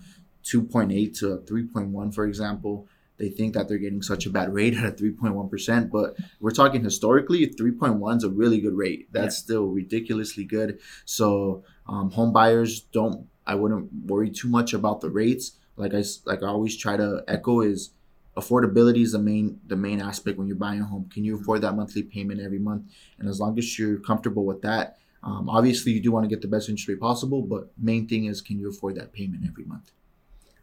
2.8 0.44 1.18
to 1.18 1.32
a 1.32 1.38
3.1, 1.38 2.14
for 2.14 2.26
example, 2.26 2.87
they 3.18 3.28
think 3.28 3.54
that 3.54 3.68
they're 3.68 3.78
getting 3.78 4.02
such 4.02 4.26
a 4.26 4.30
bad 4.30 4.52
rate 4.52 4.75
at 4.75 4.84
a 4.84 4.92
3.1%. 4.92 5.90
But 5.90 6.16
we're 6.40 6.50
talking 6.50 6.82
historically, 6.82 7.46
3.1 7.46 8.16
is 8.16 8.25
a 8.25 8.30
really 8.30 8.60
good 8.60 8.75
rate. 8.75 9.12
That's 9.12 9.37
yeah. 9.37 9.44
still 9.44 9.66
ridiculously 9.66 10.44
good. 10.44 10.78
So 11.04 11.64
um, 11.88 12.10
home 12.10 12.32
buyers 12.32 12.80
don't, 12.80 13.26
I 13.46 13.54
wouldn't 13.54 13.90
worry 14.06 14.30
too 14.30 14.48
much 14.48 14.72
about 14.72 15.00
the 15.00 15.10
rates. 15.10 15.52
Like 15.76 15.94
I, 15.94 16.02
like 16.25 16.42
I 16.42 16.46
always 16.46 16.76
try 16.76 16.96
to 16.96 17.22
echo 17.28 17.60
is 17.60 17.90
affordability 18.37 19.02
is 19.02 19.12
the 19.12 19.18
main 19.18 19.58
the 19.66 19.76
main 19.76 20.00
aspect 20.00 20.38
when 20.38 20.46
you're 20.46 20.56
buying 20.56 20.80
a 20.80 20.84
home. 20.84 21.08
Can 21.12 21.25
you 21.25 21.37
afford 21.40 21.62
that 21.62 21.75
monthly 21.75 22.02
payment 22.02 22.40
every 22.40 22.58
month? 22.58 22.84
And 23.18 23.28
as 23.28 23.40
long 23.40 23.58
as 23.58 23.78
you're 23.78 23.98
comfortable 23.98 24.44
with 24.44 24.62
that, 24.62 24.98
um, 25.22 25.48
obviously 25.48 25.92
you 25.92 26.00
do 26.00 26.12
want 26.12 26.25
to 26.25 26.28
get 26.28 26.42
the 26.42 26.48
best 26.48 26.68
interest 26.68 26.88
rate 26.88 27.00
possible. 27.00 27.42
But 27.42 27.70
main 27.78 28.06
thing 28.08 28.26
is, 28.26 28.40
can 28.40 28.58
you 28.58 28.68
afford 28.68 28.96
that 28.96 29.12
payment 29.12 29.44
every 29.46 29.64
month? 29.64 29.92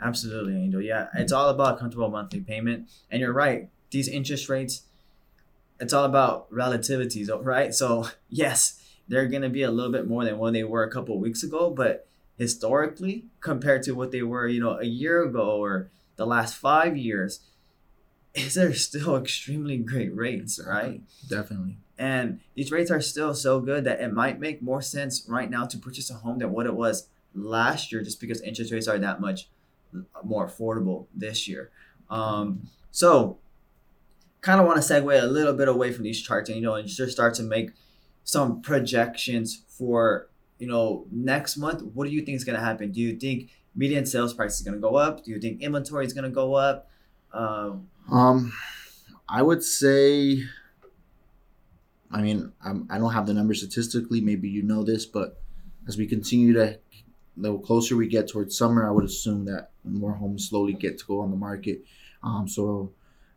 Absolutely, 0.02 0.56
Angel. 0.56 0.82
Yeah, 0.82 1.08
it's 1.16 1.32
all 1.32 1.50
about 1.50 1.80
comfortable 1.80 2.10
monthly 2.10 2.42
payment. 2.42 2.88
And 3.10 3.22
you're 3.22 3.34
right. 3.34 3.70
These 3.92 4.08
interest 4.08 4.50
rates, 4.50 4.84
it's 5.80 5.94
all 5.94 6.06
about 6.06 6.52
relativities, 6.52 7.30
right? 7.44 7.74
So 7.74 8.08
yes, 8.30 8.82
they're 9.08 9.28
gonna 9.28 9.50
be 9.50 9.64
a 9.64 9.72
little 9.72 9.92
bit 9.92 10.08
more 10.08 10.26
than 10.26 10.38
what 10.38 10.54
they 10.54 10.64
were 10.64 10.84
a 10.84 10.92
couple 10.92 11.18
weeks 11.20 11.44
ago, 11.44 11.70
but 11.70 12.08
historically, 12.38 13.26
compared 13.40 13.84
to 13.84 13.94
what 13.94 14.12
they 14.12 14.22
were, 14.22 14.48
you 14.48 14.60
know, 14.60 14.78
a 14.80 14.86
year 14.86 15.24
ago 15.24 15.62
or 15.62 15.90
the 16.18 16.26
last 16.26 16.56
five 16.56 16.98
years, 16.98 17.40
is 18.36 18.58
are 18.58 18.74
still 18.74 19.16
extremely 19.16 19.78
great 19.78 20.14
rates, 20.16 20.60
right? 20.66 21.02
Definitely. 21.30 21.78
And 21.98 22.42
these 22.56 22.72
rates 22.72 22.92
are 22.92 23.00
still 23.00 23.34
so 23.34 23.62
good 23.62 23.86
that 23.86 24.02
it 24.02 24.12
might 24.12 24.40
make 24.40 24.62
more 24.62 24.82
sense 24.82 25.26
right 25.30 25.50
now 25.50 25.66
to 25.66 25.78
purchase 25.78 26.10
a 26.10 26.16
home 26.16 26.40
than 26.40 26.52
what 26.52 26.66
it 26.66 26.76
was 26.76 27.08
last 27.34 27.92
year, 27.92 28.02
just 28.04 28.20
because 28.20 28.42
interest 28.42 28.74
rates 28.74 28.88
are 28.90 29.00
that 29.00 29.22
much 29.22 29.48
more 30.24 30.48
affordable 30.48 31.08
this 31.14 31.48
year. 31.48 31.72
Um, 32.10 32.70
so, 32.92 33.38
kind 34.42 34.62
of 34.62 34.68
want 34.68 34.82
to 34.82 34.94
segue 34.94 35.22
a 35.22 35.26
little 35.26 35.54
bit 35.54 35.68
away 35.68 35.92
from 35.92 36.04
these 36.04 36.22
charts 36.22 36.50
and 36.50 36.58
you 36.58 36.64
know 36.64 36.76
and 36.76 36.88
just 36.88 37.12
start 37.12 37.34
to 37.36 37.44
make 37.44 37.72
some 38.24 38.62
projections 38.62 39.64
for 39.68 40.28
you 40.60 40.68
know 40.68 41.06
next 41.12 41.58
month. 41.58 41.82
What 41.82 42.08
do 42.08 42.14
you 42.14 42.22
think 42.22 42.36
is 42.36 42.44
going 42.44 42.58
to 42.58 42.64
happen? 42.64 42.92
Do 42.92 43.02
you 43.02 43.16
think 43.16 43.50
median 43.76 44.06
sales 44.06 44.34
price 44.34 44.56
is 44.56 44.62
going 44.62 44.76
to 44.76 44.82
go 44.82 44.96
up? 44.96 45.24
Do 45.24 45.32
you 45.32 45.40
think 45.40 45.62
inventory 45.62 46.06
is 46.06 46.14
going 46.14 46.26
to 46.26 46.30
go 46.30 46.54
up? 46.54 46.90
Um, 47.34 47.88
um, 48.12 48.54
I 49.28 49.42
would 49.42 49.64
say. 49.64 50.44
I 52.12 52.22
mean, 52.22 52.54
I'm, 52.64 52.88
I 52.90 52.98
don't 52.98 53.12
have 53.12 53.26
the 53.26 53.34
numbers 53.34 53.60
statistically. 53.60 54.22
Maybe 54.22 54.48
you 54.48 54.62
know 54.62 54.84
this, 54.84 55.06
but 55.06 55.42
as 55.88 55.98
we 55.98 56.08
continue 56.08 56.54
to 56.54 56.80
the 57.38 57.58
closer 57.60 57.96
we 57.96 58.08
get 58.08 58.28
towards 58.28 58.58
summer, 58.58 58.88
I 58.88 58.92
would 58.92 59.06
assume 59.06 59.46
that 59.46 59.70
more 59.84 60.14
homes 60.14 60.50
slowly 60.50 60.74
get 60.74 60.98
to 61.00 61.06
go 61.06 61.22
on 61.22 61.32
the 61.32 61.38
market. 61.38 61.84
Um, 62.24 62.48
so 62.48 62.92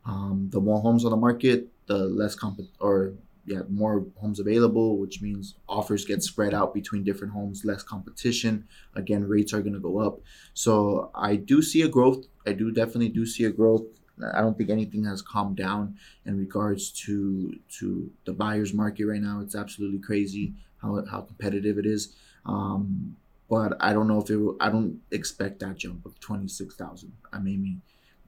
um, 0.05 0.49
the 0.51 0.61
more 0.61 0.81
homes 0.81 1.05
on 1.05 1.11
the 1.11 1.17
market, 1.17 1.67
the 1.87 1.97
less 1.97 2.35
comp 2.35 2.59
or 2.79 3.13
yeah, 3.45 3.61
more 3.67 4.05
homes 4.17 4.39
available, 4.39 4.97
which 4.97 5.21
means 5.21 5.55
offers 5.67 6.05
get 6.05 6.21
spread 6.21 6.53
out 6.53 6.73
between 6.73 7.03
different 7.03 7.33
homes, 7.33 7.65
less 7.65 7.81
competition. 7.81 8.67
Again, 8.95 9.27
rates 9.27 9.53
are 9.53 9.61
going 9.61 9.73
to 9.73 9.79
go 9.79 9.99
up. 9.99 10.19
So 10.53 11.09
I 11.15 11.35
do 11.35 11.61
see 11.61 11.81
a 11.81 11.87
growth. 11.87 12.27
I 12.45 12.53
do 12.53 12.71
definitely 12.71 13.09
do 13.09 13.25
see 13.25 13.45
a 13.45 13.49
growth. 13.49 13.85
I 14.33 14.41
don't 14.41 14.57
think 14.57 14.69
anything 14.69 15.05
has 15.05 15.21
calmed 15.21 15.55
down 15.55 15.97
in 16.25 16.37
regards 16.37 16.91
to 17.03 17.57
to 17.79 18.11
the 18.25 18.33
buyer's 18.33 18.73
market 18.73 19.05
right 19.05 19.21
now. 19.21 19.39
It's 19.41 19.55
absolutely 19.55 19.99
crazy 19.99 20.53
how 20.81 21.03
how 21.05 21.21
competitive 21.21 21.77
it 21.77 21.85
is. 21.85 22.13
Um, 22.45 23.15
but 23.49 23.75
I 23.79 23.93
don't 23.93 24.07
know 24.07 24.21
if 24.21 24.29
it. 24.29 24.39
I 24.59 24.69
don't 24.69 25.01
expect 25.11 25.59
that 25.59 25.77
jump 25.77 26.05
of 26.05 26.19
twenty 26.19 26.47
six 26.47 26.75
thousand. 26.75 27.13
I 27.33 27.39
mean, 27.39 27.81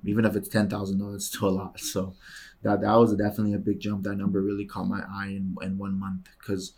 even 0.03 0.25
if 0.25 0.35
it's 0.35 0.49
ten 0.49 0.69
thousand 0.69 0.99
dollars, 0.99 1.25
still 1.27 1.49
a 1.49 1.51
lot. 1.51 1.79
So 1.79 2.15
that 2.63 2.81
that 2.81 2.95
was 2.95 3.15
definitely 3.15 3.53
a 3.53 3.59
big 3.59 3.79
jump. 3.79 4.03
That 4.03 4.15
number 4.15 4.41
really 4.41 4.65
caught 4.65 4.87
my 4.87 5.03
eye 5.09 5.27
in 5.27 5.55
in 5.61 5.77
one 5.77 5.99
month 5.99 6.27
because 6.39 6.73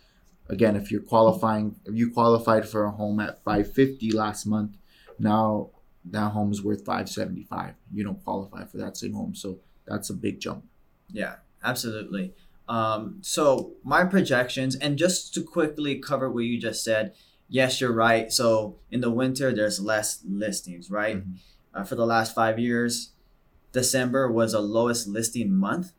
again, 0.48 0.76
if 0.76 0.90
you're 0.90 1.00
qualifying, 1.00 1.76
if 1.84 1.94
you 1.94 2.10
qualified 2.10 2.68
for 2.68 2.84
a 2.84 2.90
home 2.90 3.20
at 3.20 3.42
five 3.42 3.72
fifty 3.72 4.12
last 4.12 4.46
month, 4.46 4.76
now 5.18 5.70
that 6.04 6.32
home 6.32 6.52
is 6.52 6.62
worth 6.62 6.84
five 6.84 7.08
seventy 7.08 7.44
five. 7.44 7.74
You 7.92 8.04
don't 8.04 8.22
qualify 8.22 8.64
for 8.66 8.76
that 8.78 8.96
same 8.96 9.14
home, 9.14 9.34
so 9.34 9.58
that's 9.86 10.10
a 10.10 10.14
big 10.14 10.40
jump. 10.40 10.64
Yeah, 11.10 11.36
absolutely. 11.62 12.34
Um, 12.68 13.18
so 13.20 13.72
my 13.82 14.04
projections, 14.04 14.74
and 14.76 14.96
just 14.96 15.34
to 15.34 15.42
quickly 15.42 15.98
cover 15.98 16.30
what 16.30 16.44
you 16.44 16.58
just 16.58 16.82
said, 16.82 17.14
yes, 17.48 17.80
you're 17.80 17.92
right. 17.92 18.32
So 18.32 18.76
in 18.90 19.00
the 19.00 19.10
winter, 19.10 19.52
there's 19.52 19.80
less 19.80 20.20
listings, 20.28 20.90
right? 20.90 21.18
Mm-hmm. 21.18 21.32
Uh, 21.74 21.84
for 21.84 21.96
the 21.96 22.06
last 22.06 22.34
five 22.34 22.58
years, 22.58 23.10
December 23.72 24.30
was 24.30 24.52
the 24.52 24.60
lowest 24.60 25.08
listing 25.08 25.52
month 25.52 25.92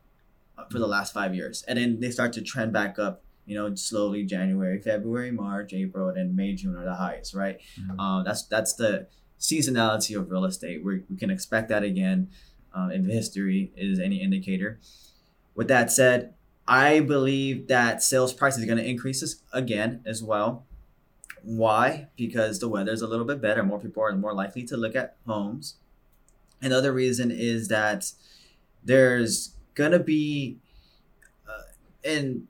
uh, 0.57 0.65
for 0.71 0.79
the 0.79 0.87
last 0.87 1.13
five 1.13 1.35
years, 1.35 1.63
and 1.67 1.77
then 1.77 1.99
they 1.99 2.11
start 2.11 2.33
to 2.33 2.41
trend 2.41 2.73
back 2.73 2.97
up. 2.97 3.21
You 3.45 3.55
know, 3.55 3.75
slowly 3.75 4.23
January, 4.23 4.81
February, 4.81 5.29
March, 5.29 5.71
April, 5.73 6.07
and 6.07 6.17
then 6.17 6.35
May, 6.35 6.55
June 6.55 6.75
are 6.75 6.85
the 6.85 6.95
highest, 6.95 7.35
right? 7.35 7.59
Mm-hmm. 7.79 7.99
Uh, 7.99 8.23
that's 8.23 8.43
that's 8.43 8.73
the 8.73 9.07
seasonality 9.39 10.17
of 10.17 10.31
real 10.31 10.45
estate. 10.45 10.83
we 10.83 11.03
we 11.09 11.17
can 11.17 11.29
expect 11.29 11.69
that 11.69 11.83
again. 11.83 12.29
Uh, 12.73 12.89
if 12.91 13.05
history 13.05 13.71
is 13.77 13.99
any 13.99 14.21
indicator. 14.21 14.79
With 15.53 15.69
that 15.69 15.91
said, 15.91 16.33
I 16.67 16.99
believe 16.99 17.67
that 17.67 18.03
sales 18.03 18.33
price 18.33 18.57
is 18.57 18.65
going 18.65 18.77
to 18.77 18.85
increase 18.85 19.23
again 19.53 20.01
as 20.05 20.21
well. 20.21 20.65
Why? 21.45 22.07
Because 22.17 22.59
the 22.59 22.67
weather 22.67 22.91
is 22.91 23.03
a 23.03 23.07
little 23.07 23.25
bit 23.25 23.39
better. 23.39 23.61
More 23.63 23.79
people 23.79 24.01
are 24.01 24.11
more 24.15 24.33
likely 24.33 24.63
to 24.63 24.75
look 24.75 24.95
at 24.95 25.15
homes. 25.27 25.75
Another 26.59 26.91
reason 26.91 27.29
is 27.29 27.67
that 27.67 28.11
there's 28.83 29.53
gonna 29.75 29.99
be, 29.99 30.57
uh, 31.47 31.61
and 32.03 32.47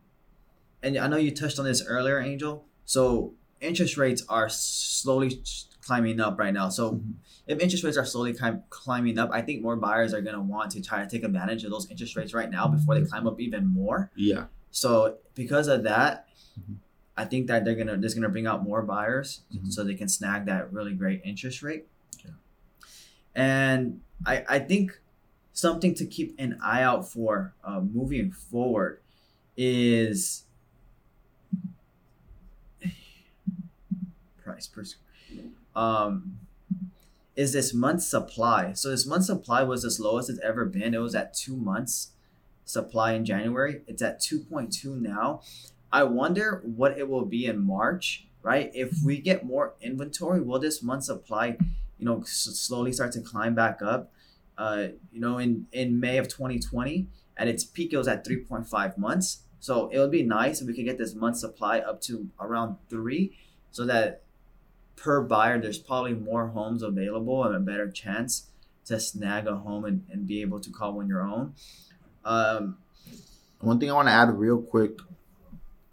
and 0.82 0.98
I 0.98 1.08
know 1.08 1.18
you 1.18 1.32
touched 1.32 1.60
on 1.60 1.66
this 1.66 1.86
earlier, 1.86 2.20
Angel. 2.20 2.64
So 2.86 3.34
interest 3.60 3.98
rates 3.98 4.24
are 4.30 4.48
slowly 4.48 5.42
climbing 5.82 6.22
up 6.22 6.40
right 6.40 6.54
now. 6.54 6.70
So 6.70 6.94
mm-hmm. 6.94 7.12
if 7.48 7.60
interest 7.60 7.84
rates 7.84 7.98
are 7.98 8.06
slowly 8.06 8.34
climb, 8.34 8.64
climbing 8.70 9.20
up, 9.20 9.30
I 9.34 9.42
think 9.42 9.62
more 9.62 9.76
buyers 9.76 10.14
are 10.14 10.22
gonna 10.22 10.42
want 10.42 10.72
to 10.72 10.82
try 10.82 11.04
to 11.04 11.10
take 11.10 11.26
advantage 11.26 11.66
of 11.66 11.72
those 11.72 11.92
interest 11.92 12.16
rates 12.16 12.34
right 12.34 12.50
now 12.50 12.68
before 12.68 12.98
they 12.98 13.06
climb 13.06 13.28
up 13.28 13.42
even 13.42 13.68
more. 13.68 14.10
Yeah. 14.16 14.46
So 14.72 15.18
because 15.34 15.68
of 15.68 15.84
that, 15.84 16.28
mm-hmm. 16.58 16.76
I 17.18 17.26
think 17.26 17.48
that 17.48 17.64
they're 17.64 17.76
gonna 17.76 17.98
just 17.98 18.16
gonna 18.16 18.30
bring 18.30 18.48
out 18.48 18.64
more 18.64 18.82
buyers 18.82 19.42
mm-hmm. 19.54 19.70
so 19.70 19.84
they 19.84 19.96
can 19.96 20.10
snag 20.10 20.46
that 20.46 20.72
really 20.72 20.94
great 20.94 21.22
interest 21.24 21.62
rate. 21.64 21.86
Yeah. 22.24 22.32
And 23.34 24.02
I 24.26 24.44
I 24.48 24.60
think 24.60 25.00
something 25.54 25.96
to 25.96 26.06
keep 26.06 26.36
an 26.38 26.60
eye 26.62 26.82
out 26.82 27.10
for 27.10 27.54
uh, 27.64 27.80
moving 27.80 28.32
forward 28.32 29.00
is 29.56 30.44
price 34.44 34.68
per 34.68 34.84
um 35.76 36.40
is 37.36 37.52
this 37.54 37.74
month's 37.74 38.08
supply. 38.08 38.74
So 38.74 38.90
this 38.90 39.06
month's 39.06 39.28
supply 39.28 39.64
was 39.64 39.84
as 39.84 40.00
low 40.00 40.18
as 40.18 40.30
it's 40.30 40.40
ever 40.40 40.66
been. 40.66 40.94
It 40.94 41.00
was 41.00 41.16
at 41.16 41.34
two 41.34 41.58
months 41.58 42.12
supply 42.66 43.14
in 43.14 43.26
January. 43.26 43.82
It's 43.88 44.02
at 44.02 44.20
2.2 44.20 45.00
now. 45.00 45.42
I 45.96 46.04
wonder 46.04 46.62
what 46.66 46.98
it 46.98 47.08
will 47.08 47.24
be 47.24 47.46
in 47.46 47.66
March, 47.66 48.28
right? 48.44 48.70
If 48.74 48.98
we 49.02 49.20
get 49.22 49.46
more 49.46 49.76
inventory, 49.80 50.42
will 50.42 50.60
this 50.60 50.84
month's 50.84 51.06
supply, 51.06 51.56
you 51.98 52.06
know, 52.06 52.22
slowly 52.26 52.92
start 52.92 53.14
to 53.14 53.22
climb 53.22 53.56
back 53.56 53.82
up? 53.82 54.12
Uh, 54.58 54.88
you 55.14 55.22
know, 55.22 55.38
in 55.38 55.68
in 55.72 55.98
May 56.02 56.18
of 56.18 56.28
2020, 56.28 57.08
at 57.38 57.48
its 57.48 57.64
peak, 57.64 57.94
it 57.94 57.98
was 57.98 58.10
at 58.10 58.28
3.5 58.28 58.98
months. 58.98 59.44
So 59.62 59.88
it 59.88 59.98
would 60.00 60.12
be 60.12 60.22
nice 60.22 60.60
if 60.60 60.68
we 60.68 60.74
could 60.74 60.84
get 60.84 60.98
this 60.98 61.16
month 61.16 61.38
supply 61.38 61.80
up 61.80 62.02
to 62.02 62.28
around 62.42 62.76
three, 62.90 63.32
so 63.72 63.86
that 63.86 64.24
per 64.98 65.22
buyer, 65.22 65.62
there's 65.62 65.80
probably 65.80 66.14
more 66.14 66.48
homes 66.48 66.84
available 66.84 67.46
and 67.46 67.56
a 67.56 67.60
better 67.60 67.90
chance 67.90 68.50
to 68.88 69.00
snag 69.00 69.48
a 69.48 69.56
home 69.56 69.86
and, 69.86 70.04
and 70.12 70.28
be 70.28 70.42
able 70.42 70.60
to 70.60 70.70
call 70.72 70.92
one 70.92 71.08
your 71.08 71.22
own. 71.22 71.54
Um, 72.26 72.80
One 73.62 73.80
thing 73.80 73.90
I 73.90 73.94
want 73.94 74.10
to 74.10 74.12
add 74.12 74.38
real 74.38 74.62
quick 74.62 75.00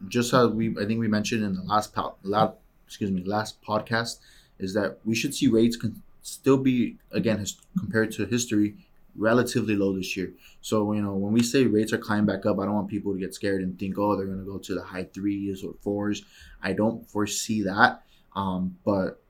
just 0.08 0.32
as 0.34 0.48
we 0.48 0.76
I 0.78 0.86
think 0.86 1.00
we 1.00 1.08
mentioned 1.08 1.44
in 1.44 1.54
the 1.54 1.62
last 1.62 1.94
po- 1.94 2.16
last, 2.22 2.54
excuse 2.86 3.10
me 3.10 3.22
last 3.24 3.62
podcast 3.62 4.18
is 4.58 4.74
that 4.74 4.98
we 5.04 5.14
should 5.14 5.34
see 5.34 5.48
rates 5.48 5.76
can 5.76 6.02
still 6.22 6.56
be 6.56 6.96
again 7.10 7.38
his, 7.38 7.56
compared 7.78 8.12
to 8.12 8.26
history 8.26 8.76
relatively 9.14 9.76
low 9.76 9.94
this 9.94 10.16
year. 10.16 10.32
So 10.60 10.92
you 10.92 11.02
know 11.02 11.14
when 11.14 11.32
we 11.32 11.42
say 11.42 11.66
rates 11.66 11.92
are 11.92 11.98
climbing 11.98 12.26
back 12.26 12.46
up, 12.46 12.58
I 12.58 12.64
don't 12.64 12.74
want 12.74 12.88
people 12.88 13.12
to 13.12 13.18
get 13.18 13.34
scared 13.34 13.62
and 13.62 13.78
think 13.78 13.98
oh 13.98 14.16
they're 14.16 14.26
going 14.26 14.38
to 14.38 14.50
go 14.50 14.58
to 14.58 14.74
the 14.74 14.82
high 14.82 15.04
threes 15.04 15.64
or 15.64 15.74
fours. 15.80 16.24
I 16.62 16.72
don't 16.72 17.08
foresee 17.08 17.62
that, 17.62 18.02
um, 18.34 18.76
but 18.84 19.22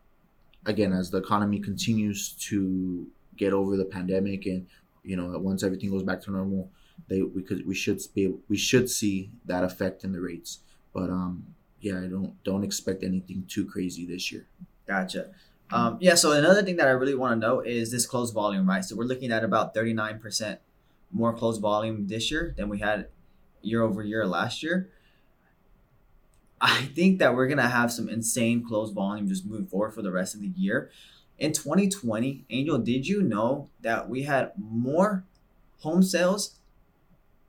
again, 0.67 0.93
as 0.93 1.11
the 1.11 1.19
economy 1.19 1.59
continues 1.59 2.33
to 2.33 3.07
get 3.37 3.53
over 3.53 3.77
the 3.77 3.85
pandemic 3.85 4.47
and 4.47 4.67
you 5.03 5.17
know 5.17 5.37
once 5.39 5.63
everything 5.63 5.91
goes 5.91 6.03
back 6.03 6.21
to 6.23 6.31
normal, 6.31 6.71
they 7.09 7.23
we 7.23 7.43
could 7.43 7.67
we 7.67 7.75
should 7.75 8.01
be 8.15 8.35
we 8.49 8.57
should 8.57 8.89
see 8.89 9.31
that 9.45 9.65
effect 9.65 10.05
in 10.05 10.13
the 10.13 10.21
rates. 10.21 10.61
But 10.95 11.11
um, 11.11 11.55
yeah, 11.81 11.99
I 11.99 12.07
don't 12.07 12.43
don't 12.45 12.65
expect 12.65 13.03
anything 13.03 13.45
too 13.49 13.67
crazy 13.67 14.07
this 14.07 14.31
year. 14.33 14.47
Gotcha. 14.87 15.31
Um, 15.71 15.97
yeah. 16.01 16.15
So 16.15 16.33
another 16.33 16.63
thing 16.63 16.77
that 16.77 16.89
I 16.89 16.91
really 16.91 17.15
want 17.15 17.41
to 17.41 17.47
know 17.47 17.61
is 17.61 17.91
this 17.91 18.07
closed 18.07 18.35
volume, 18.35 18.69
right? 18.69 18.85
So 18.85 18.95
we're 18.97 19.05
looking 19.05 19.33
at 19.33 19.45
about 19.45 19.75
thirty 19.75 19.93
nine 19.93 20.19
percent 20.19 20.61
more 21.11 21.33
closed 21.33 21.61
volume 21.61 22.07
this 22.07 22.31
year 22.31 22.55
than 22.57 22.69
we 22.69 22.79
had 22.79 23.09
year 23.63 23.83
over 23.83 24.03
year 24.03 24.27
last 24.27 24.63
year. 24.63 24.91
I 26.61 26.83
think 26.95 27.19
that 27.19 27.35
we're 27.35 27.49
gonna 27.49 27.69
have 27.69 27.93
some 27.93 28.09
insane 28.09 28.65
closed 28.65 28.95
volume 28.95 29.29
just 29.29 29.45
moving 29.45 29.67
forward 29.67 29.93
for 29.93 30.03
the 30.03 30.13
rest 30.13 30.35
of 30.35 30.41
the 30.41 30.53
year. 30.57 30.91
In 31.39 31.53
2020, 31.53 32.45
Angel, 32.51 32.79
did 32.79 33.09
you 33.09 33.23
know 33.23 33.69
that 33.81 34.09
we 34.09 34.23
had 34.23 34.53
more 34.57 35.25
home 35.81 36.03
sales 36.03 36.61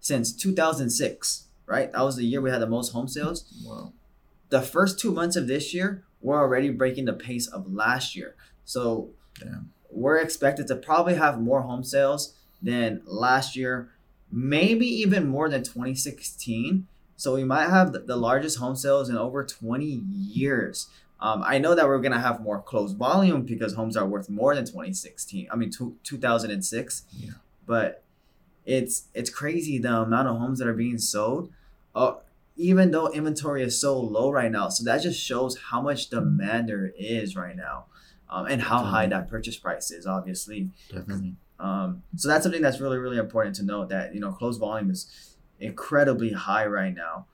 since 0.04 0.34
2006? 0.34 1.48
Right, 1.66 1.92
that 1.92 2.02
was 2.02 2.18
the 2.18 2.26
year 2.26 2.42
we 2.42 2.52
had 2.52 2.62
the 2.62 2.68
most 2.68 2.92
home 2.92 3.08
sales. 3.08 3.46
Wow. 3.66 3.94
The 4.50 4.62
first 4.62 5.00
two 5.00 5.12
months 5.12 5.36
of 5.38 5.48
this 5.48 5.74
year, 5.74 6.04
we're 6.22 6.38
already 6.38 6.70
breaking 6.70 7.06
the 7.06 7.14
pace 7.14 7.48
of 7.48 7.74
last 7.74 8.16
year. 8.16 8.36
So 8.66 9.12
Damn. 9.40 9.72
we're 9.90 10.18
expected 10.18 10.68
to 10.68 10.76
probably 10.76 11.16
have 11.16 11.42
more 11.42 11.62
home 11.62 11.84
sales 11.84 12.36
than 12.62 13.02
last 13.06 13.56
year, 13.56 13.90
maybe 14.30 14.86
even 14.86 15.28
more 15.28 15.50
than 15.50 15.64
2016. 15.64 16.86
So 17.16 17.34
we 17.34 17.46
might 17.46 17.70
have 17.70 17.94
the, 17.94 18.18
largest 18.18 18.58
home 18.58 18.76
sales 18.76 19.10
in 19.10 19.18
over 19.18 19.46
20 19.46 19.86
years. 19.86 20.88
Um, 21.22 21.42
I 21.46 21.58
know 21.58 21.74
that 21.76 21.88
we're 21.88 22.02
gonna 22.02 22.20
have 22.20 22.42
more 22.42 22.62
closed 22.62 22.98
volume 22.98 23.44
because 23.44 23.74
homes 23.74 23.96
are 23.96 24.06
worth 24.06 24.30
more 24.30 24.54
than 24.54 24.66
2016. 24.66 25.48
I 25.50 25.56
mean, 25.56 25.72
two, 25.72 25.96
2006. 26.04 27.04
Yeah. 27.18 27.32
But 27.66 28.03
it's 28.66 29.08
it's 29.14 29.30
crazy 29.30 29.78
the 29.78 29.94
amount 30.02 30.28
of 30.28 30.38
homes 30.38 30.60
that 30.60 30.68
are 30.68 30.74
being 30.74 30.98
sold. 30.98 31.52
Uh, 31.96 32.16
even 32.56 32.92
though 32.92 33.08
inventory 33.08 33.64
is 33.64 33.80
so 33.80 34.00
low 34.00 34.30
right 34.32 34.52
now, 34.52 34.70
so 34.70 34.84
that 34.84 35.02
just 35.02 35.20
shows 35.20 35.58
how 35.58 35.82
much 35.82 36.10
demand 36.10 36.70
there 36.70 36.94
is 36.98 37.36
right 37.36 37.56
now, 37.56 37.86
um, 38.30 38.46
and 38.46 38.62
how 38.62 38.84
high 38.84 39.08
that 39.08 39.30
purchase 39.30 39.58
price 39.58 39.92
is. 39.92 40.06
Obviously, 40.06 40.70
Definitely. 40.92 41.36
um, 41.60 42.04
so 42.16 42.28
that's 42.28 42.44
something 42.44 42.62
that's 42.62 42.80
really, 42.80 42.98
really 42.98 43.18
important 43.18 43.56
to 43.56 43.64
note 43.64 43.90
that, 43.90 44.14
you 44.14 44.20
know, 44.20 44.32
closed 44.32 44.60
volume 44.60 44.92
is 44.92 45.36
incredibly 45.60 46.32
high 46.34 46.66
right 46.66 46.94
now. 46.94 47.26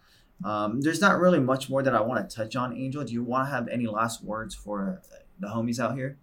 Um, 0.43 0.79
there's 0.81 1.01
not 1.01 1.19
really 1.19 1.39
much 1.39 1.69
more 1.69 1.83
that 1.83 1.93
I 1.93 2.01
want 2.01 2.29
to 2.29 2.35
touch 2.35 2.55
on, 2.55 2.75
Angel. 2.75 3.03
Do 3.03 3.13
you 3.13 3.23
want 3.23 3.47
to 3.47 3.51
have 3.51 3.67
any 3.67 3.87
last 3.87 4.23
words 4.23 4.55
for 4.55 5.01
the 5.39 5.47
homies 5.47 5.79
out 5.79 5.95
here? 5.95 6.17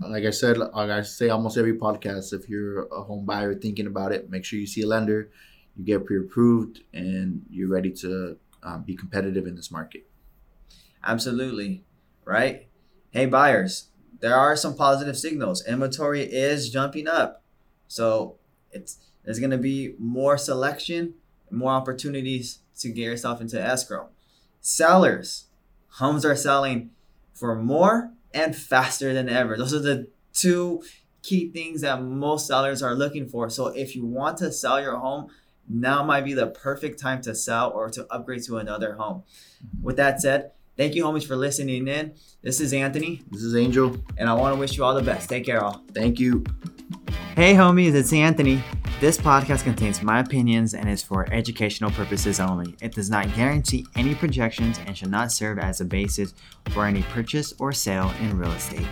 Like 0.00 0.24
I 0.24 0.30
said, 0.30 0.58
like 0.58 0.74
I 0.74 1.02
say 1.02 1.28
almost 1.28 1.56
every 1.56 1.78
podcast, 1.78 2.32
if 2.32 2.48
you're 2.48 2.86
a 2.86 3.02
home 3.02 3.24
buyer 3.24 3.54
thinking 3.54 3.86
about 3.86 4.12
it, 4.12 4.30
make 4.30 4.44
sure 4.44 4.58
you 4.58 4.66
see 4.66 4.82
a 4.82 4.86
lender, 4.86 5.30
you 5.76 5.84
get 5.84 6.04
pre-approved, 6.04 6.80
and 6.92 7.42
you're 7.48 7.68
ready 7.68 7.92
to 7.92 8.36
um, 8.62 8.82
be 8.82 8.96
competitive 8.96 9.46
in 9.46 9.54
this 9.54 9.70
market. 9.70 10.08
Absolutely. 11.04 11.84
Right? 12.24 12.68
Hey, 13.10 13.26
buyers, 13.26 13.88
there 14.20 14.36
are 14.36 14.56
some 14.56 14.76
positive 14.76 15.18
signals. 15.18 15.64
Inventory 15.66 16.22
is 16.22 16.70
jumping 16.70 17.08
up. 17.08 17.42
So 17.88 18.36
it's 18.70 18.98
there's 19.24 19.38
gonna 19.38 19.58
be 19.58 19.94
more 19.98 20.38
selection, 20.38 21.14
more 21.50 21.72
opportunities 21.72 22.60
to 22.78 22.88
get 22.88 23.02
yourself 23.02 23.40
into 23.40 23.60
escrow. 23.60 24.08
Sellers, 24.60 25.46
homes 25.88 26.24
are 26.24 26.36
selling 26.36 26.90
for 27.34 27.54
more 27.54 28.12
and 28.34 28.54
faster 28.56 29.12
than 29.12 29.28
ever. 29.28 29.56
Those 29.56 29.74
are 29.74 29.78
the 29.80 30.08
two 30.32 30.82
key 31.22 31.50
things 31.50 31.82
that 31.82 32.02
most 32.02 32.46
sellers 32.46 32.82
are 32.82 32.94
looking 32.94 33.28
for. 33.28 33.48
So 33.50 33.68
if 33.68 33.94
you 33.94 34.04
want 34.04 34.38
to 34.38 34.50
sell 34.52 34.80
your 34.80 34.96
home, 34.96 35.28
now 35.68 36.02
might 36.02 36.24
be 36.24 36.34
the 36.34 36.48
perfect 36.48 36.98
time 36.98 37.22
to 37.22 37.34
sell 37.34 37.70
or 37.70 37.88
to 37.90 38.06
upgrade 38.10 38.42
to 38.44 38.58
another 38.58 38.94
home. 38.94 39.22
Mm-hmm. 39.64 39.82
With 39.84 39.96
that 39.96 40.20
said, 40.20 40.50
thank 40.76 40.94
you, 40.94 41.04
homies, 41.04 41.26
for 41.26 41.36
listening 41.36 41.86
in. 41.86 42.14
This 42.42 42.60
is 42.60 42.72
Anthony, 42.72 43.22
This 43.30 43.42
is 43.42 43.54
Angel. 43.54 43.96
and 44.18 44.28
I 44.28 44.34
want 44.34 44.54
to 44.54 44.58
wish 44.58 44.76
you 44.76 44.84
all 44.84 44.94
the 44.94 45.02
best. 45.02 45.28
Take 45.28 45.46
care, 45.46 45.62
all. 45.62 45.82
Thank 45.94 46.18
you. 46.18 46.44
Hey, 47.34 47.54
homies, 47.54 47.94
it's 47.94 48.12
Anthony. 48.12 48.62
This 49.00 49.16
podcast 49.16 49.64
contains 49.64 50.02
my 50.02 50.20
opinions 50.20 50.74
and 50.74 50.86
is 50.86 51.02
for 51.02 51.26
educational 51.32 51.90
purposes 51.90 52.38
only. 52.38 52.76
It 52.82 52.92
does 52.92 53.08
not 53.08 53.34
guarantee 53.34 53.86
any 53.96 54.14
projections 54.14 54.78
and 54.86 54.94
should 54.94 55.10
not 55.10 55.32
serve 55.32 55.58
as 55.58 55.80
a 55.80 55.86
basis 55.86 56.34
for 56.72 56.84
any 56.84 57.00
purchase 57.04 57.54
or 57.58 57.72
sale 57.72 58.12
in 58.20 58.36
real 58.36 58.52
estate. 58.52 58.86